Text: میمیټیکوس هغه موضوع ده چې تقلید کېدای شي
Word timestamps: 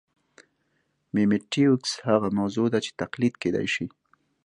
میمیټیکوس 1.13 1.91
هغه 2.07 2.27
موضوع 2.39 2.67
ده 2.73 2.79
چې 2.85 2.91
تقلید 3.01 3.33
کېدای 3.41 3.67
شي 3.75 3.85